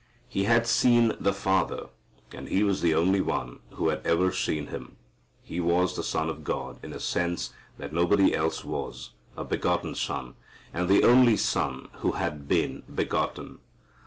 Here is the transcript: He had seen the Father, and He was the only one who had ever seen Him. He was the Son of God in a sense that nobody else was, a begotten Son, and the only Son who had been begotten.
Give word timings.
He 0.27 0.45
had 0.45 0.65
seen 0.65 1.13
the 1.19 1.31
Father, 1.31 1.89
and 2.31 2.49
He 2.49 2.63
was 2.63 2.81
the 2.81 2.95
only 2.95 3.21
one 3.21 3.59
who 3.73 3.89
had 3.89 4.03
ever 4.03 4.31
seen 4.31 4.65
Him. 4.69 4.95
He 5.43 5.59
was 5.59 5.95
the 5.95 6.01
Son 6.01 6.27
of 6.27 6.43
God 6.43 6.79
in 6.83 6.91
a 6.91 6.99
sense 6.99 7.53
that 7.77 7.93
nobody 7.93 8.33
else 8.33 8.65
was, 8.65 9.11
a 9.37 9.43
begotten 9.43 9.93
Son, 9.93 10.33
and 10.73 10.89
the 10.89 11.03
only 11.03 11.37
Son 11.37 11.89
who 11.97 12.13
had 12.13 12.47
been 12.47 12.81
begotten. 12.91 13.59